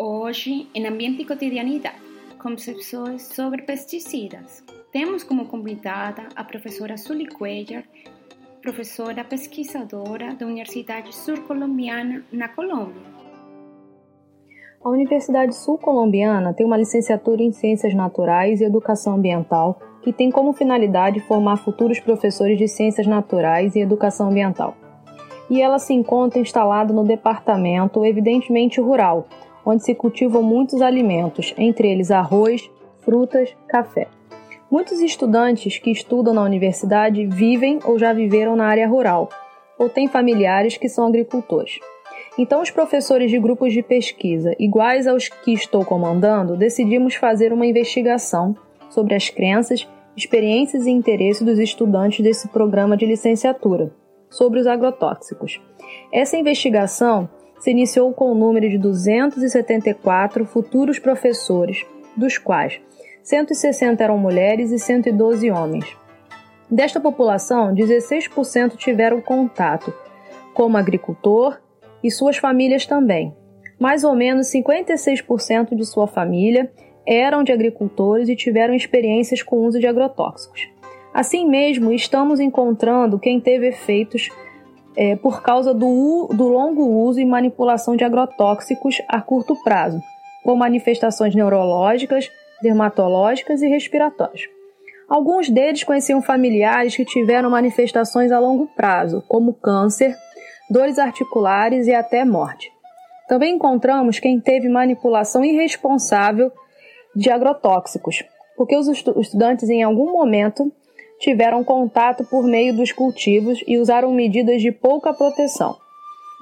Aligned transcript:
Hoje, 0.00 0.68
em 0.72 0.86
Ambiente 0.86 1.22
e 1.22 1.24
Cotidianidade, 1.24 1.96
concepções 2.40 3.34
sobre 3.34 3.62
pesticidas. 3.62 4.62
Temos 4.92 5.24
como 5.24 5.46
convidada 5.46 6.28
a 6.36 6.44
professora 6.44 6.96
Sully 6.96 7.26
Cuellar, 7.26 7.82
professora 8.62 9.24
pesquisadora 9.24 10.36
da 10.36 10.46
Universidade 10.46 11.12
Sul-Colombiana, 11.12 12.22
na 12.30 12.48
Colômbia. 12.48 13.02
A 14.84 14.88
Universidade 14.88 15.56
Sul-Colombiana 15.56 16.54
tem 16.54 16.64
uma 16.64 16.76
licenciatura 16.76 17.42
em 17.42 17.50
Ciências 17.50 17.92
Naturais 17.92 18.60
e 18.60 18.64
Educação 18.64 19.16
Ambiental, 19.16 19.80
que 20.00 20.12
tem 20.12 20.30
como 20.30 20.52
finalidade 20.52 21.18
formar 21.18 21.56
futuros 21.56 21.98
professores 21.98 22.56
de 22.56 22.68
Ciências 22.68 23.08
Naturais 23.08 23.74
e 23.74 23.80
Educação 23.80 24.28
Ambiental. 24.28 24.76
E 25.50 25.60
ela 25.60 25.80
se 25.80 25.92
encontra 25.92 26.38
instalada 26.38 26.92
no 26.92 27.02
departamento, 27.02 28.04
evidentemente 28.04 28.80
rural, 28.80 29.26
onde 29.70 29.84
se 29.84 29.94
cultivam 29.94 30.42
muitos 30.42 30.80
alimentos, 30.80 31.52
entre 31.58 31.90
eles 31.90 32.10
arroz, 32.10 32.70
frutas, 33.00 33.54
café. 33.68 34.08
Muitos 34.70 34.98
estudantes 35.00 35.76
que 35.76 35.90
estudam 35.90 36.32
na 36.32 36.42
universidade 36.42 37.26
vivem 37.26 37.78
ou 37.84 37.98
já 37.98 38.14
viveram 38.14 38.56
na 38.56 38.66
área 38.66 38.88
rural, 38.88 39.28
ou 39.78 39.90
têm 39.90 40.08
familiares 40.08 40.78
que 40.78 40.88
são 40.88 41.06
agricultores. 41.06 41.80
Então, 42.38 42.62
os 42.62 42.70
professores 42.70 43.30
de 43.30 43.38
grupos 43.38 43.74
de 43.74 43.82
pesquisa, 43.82 44.56
iguais 44.58 45.06
aos 45.06 45.28
que 45.28 45.52
estou 45.52 45.84
comandando, 45.84 46.56
decidimos 46.56 47.14
fazer 47.16 47.52
uma 47.52 47.66
investigação 47.66 48.56
sobre 48.88 49.14
as 49.14 49.28
crenças, 49.28 49.86
experiências 50.16 50.86
e 50.86 50.90
interesses 50.90 51.42
dos 51.42 51.58
estudantes 51.58 52.20
desse 52.20 52.48
programa 52.48 52.96
de 52.96 53.04
licenciatura 53.04 53.92
sobre 54.30 54.60
os 54.60 54.66
agrotóxicos. 54.66 55.60
Essa 56.10 56.38
investigação 56.38 57.28
se 57.58 57.70
iniciou 57.70 58.12
com 58.12 58.32
o 58.32 58.34
número 58.34 58.68
de 58.68 58.78
274 58.78 60.44
futuros 60.44 60.98
professores, 60.98 61.84
dos 62.16 62.38
quais 62.38 62.80
160 63.22 64.02
eram 64.02 64.16
mulheres 64.16 64.72
e 64.72 64.78
112 64.78 65.50
homens. 65.50 65.96
Desta 66.70 66.98
população, 66.98 67.74
16% 67.74 68.76
tiveram 68.76 69.20
contato 69.20 69.92
como 70.54 70.76
agricultor 70.76 71.58
e 72.02 72.10
suas 72.10 72.36
famílias 72.36 72.86
também. 72.86 73.34
Mais 73.78 74.02
ou 74.02 74.14
menos 74.14 74.48
56% 74.48 75.74
de 75.74 75.84
sua 75.84 76.06
família 76.06 76.70
eram 77.06 77.42
de 77.42 77.52
agricultores 77.52 78.28
e 78.28 78.36
tiveram 78.36 78.74
experiências 78.74 79.42
com 79.42 79.56
o 79.56 79.64
uso 79.66 79.78
de 79.78 79.86
agrotóxicos. 79.86 80.68
Assim 81.12 81.48
mesmo, 81.48 81.92
estamos 81.92 82.38
encontrando 82.38 83.18
quem 83.18 83.40
teve 83.40 83.68
efeitos 83.68 84.28
é, 85.00 85.14
por 85.14 85.40
causa 85.42 85.72
do, 85.72 86.28
do 86.34 86.48
longo 86.48 86.84
uso 86.84 87.20
e 87.20 87.24
manipulação 87.24 87.94
de 87.94 88.02
agrotóxicos 88.02 89.00
a 89.06 89.20
curto 89.20 89.54
prazo, 89.62 90.02
com 90.42 90.56
manifestações 90.56 91.36
neurológicas, 91.36 92.28
dermatológicas 92.60 93.62
e 93.62 93.68
respiratórias. 93.68 94.48
Alguns 95.08 95.48
deles 95.48 95.84
conheciam 95.84 96.20
familiares 96.20 96.96
que 96.96 97.04
tiveram 97.04 97.48
manifestações 97.48 98.32
a 98.32 98.40
longo 98.40 98.66
prazo, 98.74 99.22
como 99.28 99.54
câncer, 99.54 100.16
dores 100.68 100.98
articulares 100.98 101.86
e 101.86 101.94
até 101.94 102.24
morte. 102.24 102.72
Também 103.28 103.54
encontramos 103.54 104.18
quem 104.18 104.40
teve 104.40 104.68
manipulação 104.68 105.44
irresponsável 105.44 106.50
de 107.14 107.30
agrotóxicos, 107.30 108.24
porque 108.56 108.76
os 108.76 108.88
estudantes 108.88 109.68
em 109.68 109.84
algum 109.84 110.10
momento 110.10 110.72
tiveram 111.18 111.64
contato 111.64 112.24
por 112.24 112.44
meio 112.44 112.74
dos 112.74 112.92
cultivos 112.92 113.62
e 113.66 113.78
usaram 113.78 114.12
medidas 114.12 114.62
de 114.62 114.70
pouca 114.70 115.12
proteção. 115.12 115.76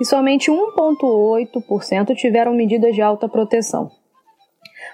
E 0.00 0.04
somente 0.04 0.50
1,8% 0.50 2.14
tiveram 2.14 2.54
medidas 2.54 2.94
de 2.94 3.00
alta 3.00 3.28
proteção. 3.28 3.90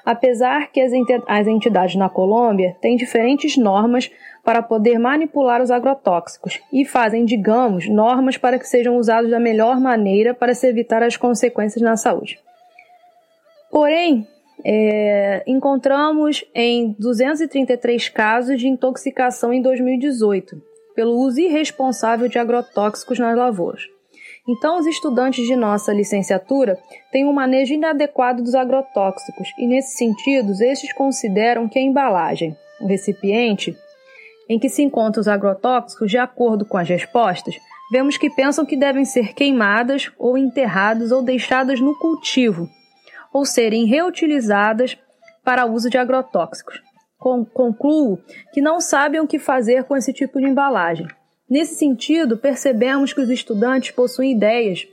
Apesar 0.04 0.71
que 0.71 0.81
as 0.81 1.47
entidades 1.47 1.97
na 1.97 2.09
Colômbia 2.09 2.76
têm 2.81 2.97
diferentes 2.97 3.56
normas 3.56 4.10
para 4.44 4.62
poder 4.62 4.98
manipular 4.98 5.62
os 5.62 5.71
agrotóxicos 5.71 6.60
e 6.72 6.84
fazem, 6.84 7.25
digamos, 7.25 7.88
normas 7.88 8.37
para 8.37 8.59
que 8.59 8.66
sejam 8.66 8.97
usados 8.97 9.31
da 9.31 9.38
melhor 9.38 9.81
maneira 9.81 10.34
para 10.34 10.54
se 10.54 10.66
evitar 10.66 11.03
as 11.03 11.16
consequências 11.16 11.82
na 11.82 11.97
saúde. 11.97 12.41
Porém, 13.71 14.26
é, 14.64 15.42
encontramos 15.46 16.44
em 16.54 16.94
233 16.98 18.08
casos 18.08 18.58
de 18.58 18.68
intoxicação 18.68 19.52
em 19.52 19.60
2018 19.60 20.72
pelo 20.94 21.16
uso 21.16 21.40
irresponsável 21.40 22.28
de 22.28 22.38
agrotóxicos 22.38 23.18
nas 23.18 23.36
lavouras. 23.36 23.82
Então, 24.46 24.78
os 24.78 24.86
estudantes 24.86 25.46
de 25.46 25.54
nossa 25.54 25.92
licenciatura 25.92 26.76
têm 27.12 27.24
um 27.24 27.32
manejo 27.32 27.74
inadequado 27.74 28.42
dos 28.42 28.54
agrotóxicos 28.54 29.48
e, 29.56 29.66
nesse 29.66 29.96
sentido, 29.96 30.52
estes 30.62 30.92
consideram 30.92 31.68
que 31.68 31.78
a 31.78 31.82
embalagem, 31.82 32.56
o 32.80 32.86
recipiente 32.86 33.76
em 34.48 34.58
que 34.58 34.68
se 34.68 34.82
encontram 34.82 35.20
os 35.20 35.28
agrotóxicos, 35.28 36.10
de 36.10 36.18
acordo 36.18 36.64
com 36.64 36.76
as 36.76 36.88
respostas, 36.88 37.56
vemos 37.90 38.16
que 38.16 38.28
pensam 38.28 38.66
que 38.66 38.76
devem 38.76 39.04
ser 39.04 39.32
queimadas 39.32 40.10
ou 40.18 40.36
enterradas 40.36 41.12
ou 41.12 41.22
deixadas 41.22 41.80
no 41.80 41.96
cultivo, 41.98 42.68
ou 43.32 43.44
serem 43.44 43.87
reutilizadas 43.87 44.97
para 45.44 45.66
uso 45.66 45.88
de 45.91 45.98
agrotóxicos. 45.98 46.81
Concluo 47.19 48.19
que 48.53 48.60
não 48.60 48.81
sabem 48.81 49.20
o 49.20 49.26
que 49.26 49.38
fazer 49.38 49.84
com 49.84 49.97
esse 49.97 50.12
tipo 50.12 50.41
de 50.41 50.47
embalagem. 50.47 51.06
Nesse 51.48 51.76
sentido, 51.76 52.37
percebemos 52.37 53.12
que 53.12 53.21
os 53.21 53.31
estudantes 53.31 53.91
possuem 53.92 54.32
ideias 54.32 54.87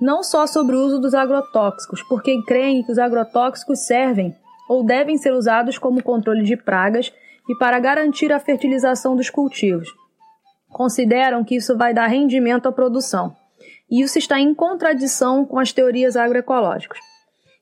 não 0.00 0.22
só 0.22 0.46
sobre 0.46 0.74
o 0.74 0.84
uso 0.84 0.98
dos 0.98 1.14
agrotóxicos, 1.14 2.02
porque 2.02 2.42
creem 2.42 2.82
que 2.82 2.90
os 2.90 2.98
agrotóxicos 2.98 3.86
servem 3.86 4.34
ou 4.68 4.84
devem 4.84 5.16
ser 5.16 5.32
usados 5.32 5.78
como 5.78 6.02
controle 6.02 6.42
de 6.42 6.56
pragas 6.56 7.12
e 7.48 7.56
para 7.56 7.78
garantir 7.78 8.32
a 8.32 8.40
fertilização 8.40 9.14
dos 9.14 9.30
cultivos. 9.30 9.88
Consideram 10.68 11.44
que 11.44 11.56
isso 11.56 11.76
vai 11.76 11.94
dar 11.94 12.06
rendimento 12.06 12.66
à 12.66 12.72
produção. 12.72 13.36
E 13.90 14.02
isso 14.02 14.18
está 14.18 14.40
em 14.40 14.54
contradição 14.54 15.44
com 15.44 15.58
as 15.58 15.72
teorias 15.72 16.16
agroecológicas. 16.16 17.11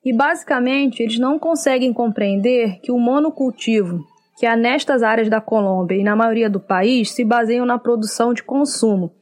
E 0.04 0.12
basicamente, 0.12 1.02
eles 1.02 1.18
não 1.18 1.38
conseguem 1.38 1.92
compreender 1.92 2.80
que 2.80 2.90
o 2.90 2.98
monocultivo, 2.98 4.02
que 4.38 4.46
há 4.46 4.56
nestas 4.56 5.02
áreas 5.02 5.28
da 5.28 5.40
Colômbia 5.40 5.96
e 5.96 6.02
na 6.02 6.16
maioria 6.16 6.48
do 6.48 6.58
país, 6.58 7.12
se 7.12 7.22
baseiam 7.24 7.66
na 7.66 7.78
produção 7.78 8.32
de 8.32 8.42
consumo, 8.42 9.12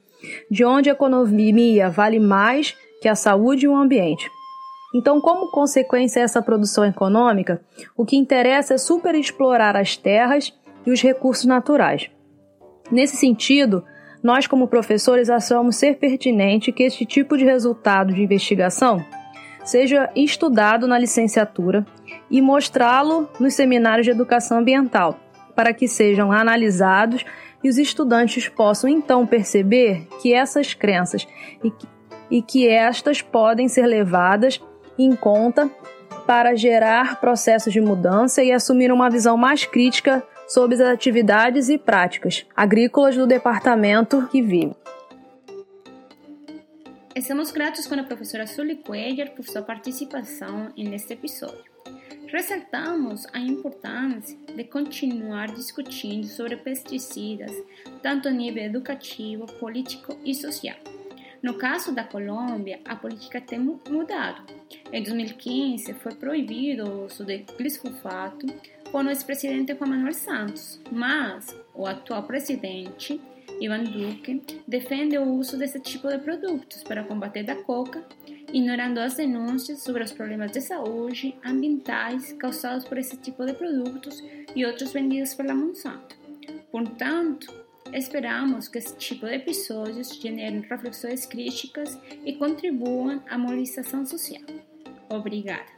de 0.49 0.65
onde 0.65 0.89
a 0.89 0.93
economia 0.93 1.91
vale 1.91 2.21
mais 2.21 2.77
que 3.03 3.09
a 3.09 3.17
saúde 3.17 3.67
e 3.67 3.69
o 3.69 3.75
ambiente. 3.75 4.31
Então, 4.95 5.21
como 5.21 5.51
consequência 5.51 6.23
dessa 6.23 6.41
produção 6.41 6.85
econômica, 6.85 7.61
o 7.97 8.07
que 8.07 8.17
interessa 8.17 8.75
é 8.75 8.79
superexplorar 8.79 9.77
as 9.77 9.97
terras 9.97 10.55
e 10.87 10.91
os 10.91 11.03
recursos 11.03 11.45
naturais. 11.45 12.09
Nesse 12.91 13.17
sentido, 13.17 13.85
nós, 14.23 14.47
como 14.47 14.69
professores, 14.69 15.29
achamos 15.29 15.77
ser 15.77 15.97
pertinente 15.97 16.73
que 16.73 16.85
este 16.85 17.05
tipo 17.05 17.37
de 17.37 17.45
resultado 17.45 18.15
de 18.15 18.23
investigação 18.23 19.05
seja 19.69 20.09
estudado 20.17 20.87
na 20.87 20.99
licenciatura 20.99 21.87
e 22.31 22.41
mostrá-lo 22.41 23.29
nos 23.39 23.53
seminários 23.53 24.07
de 24.07 24.11
educação 24.11 24.59
ambiental, 24.59 25.19
para 25.55 25.75
que 25.75 25.87
sejam 25.87 26.33
analisados 26.33 27.25
e 27.63 27.69
os 27.69 27.77
estudantes 27.77 28.49
possam 28.49 28.89
então 28.89 29.27
perceber 29.27 30.09
que 30.23 30.33
essas 30.33 30.73
crenças 30.73 31.29
e 31.63 31.71
que, 31.71 31.87
e 32.31 32.43
que 32.43 32.67
estas 32.67 33.21
podem 33.21 33.69
ser 33.69 33.85
levadas 33.85 34.59
em 34.99 35.15
conta 35.15 35.71
para 36.27 36.55
gerar 36.55 37.21
processos 37.21 37.73
de 37.73 37.81
mudança 37.81 38.43
e 38.43 38.53
assumir 38.53 38.91
uma 38.91 39.11
visão 39.11 39.37
mais 39.37 39.67
crítica 39.67 40.23
sobre 40.47 40.77
as 40.77 40.81
atividades 40.81 41.69
e 41.69 41.77
práticas 41.77 42.47
agrícolas 42.57 43.17
do 43.17 43.27
departamento 43.27 44.27
que 44.31 44.41
vive. 44.41 44.75
Estamos 47.19 47.51
gratos 47.51 47.85
com 47.85 47.97
a 47.97 48.05
professora 48.05 48.47
Sully 48.47 48.77
Cuellar 48.77 49.33
por 49.33 49.45
sua 49.45 49.61
participação 49.61 50.73
neste 50.77 51.15
episódio. 51.15 51.65
Ressaltamos 52.29 53.27
a 53.33 53.41
importância 53.41 54.39
de 54.55 54.63
continuar 54.63 55.53
discutindo 55.53 56.29
sobre 56.29 56.57
pesticidas, 56.59 57.51
tanto 58.05 58.29
a 58.29 58.31
nível 58.31 58.63
educativo, 58.63 59.47
político 59.55 60.17
e 60.25 60.33
social 60.33 60.77
No 61.43 61.55
caso 61.55 61.93
da 61.93 62.05
Colômbia, 62.05 62.79
a 62.85 62.95
política 62.95 63.41
tem 63.41 63.59
mudado. 63.59 64.45
Em 64.93 65.03
2015, 65.03 65.95
foi 65.95 66.15
proibido 66.15 66.89
o 66.89 67.07
uso 67.07 67.25
de 67.25 67.39
glifosato 67.59 68.47
por 68.93 69.05
o 69.05 69.11
ex-presidente 69.11 69.75
Juan 69.75 69.89
Manuel 69.89 70.15
Santos, 70.15 70.81
mas 70.93 71.53
o 71.75 71.85
atual 71.85 72.23
presidente, 72.23 73.21
Ivan 73.61 73.85
Duque, 73.85 74.43
defende 74.67 75.19
o 75.19 75.25
uso 75.25 75.59
desse 75.59 75.81
tipo 75.81 76.09
de 76.09 76.19
produtos 76.19 76.83
para 76.83 77.05
combater 77.05 77.51
a 77.51 77.63
coca, 77.63 78.05
ignorando 78.53 78.99
as 78.99 79.15
denúncias 79.15 79.83
sobre 79.83 80.05
os 80.05 80.13
problemas 80.13 80.53
de 80.53 80.61
saúde 80.61 81.37
ambientais 81.45 82.33
causados 82.35 82.85
por 82.85 82.99
esse 82.99 83.17
tipo 83.17 83.45
de 83.45 83.53
produtos 83.53 84.23
e 84.55 84.65
outros 84.65 84.93
vendidos 84.93 85.35
pela 85.35 85.55
Monsanto. 85.55 86.17
Portanto, 86.71 87.69
Esperamos 87.93 88.69
que 88.69 88.79
esse 88.79 88.95
tipo 88.97 89.27
de 89.27 89.37
episódios 89.37 90.11
gerem 90.11 90.61
reflexões 90.61 91.25
críticas 91.25 91.99
e 92.25 92.35
contribuam 92.35 93.23
à 93.29 93.39
mobilização 93.39 94.05
social. 94.05 94.43
Obrigada. 95.09 95.78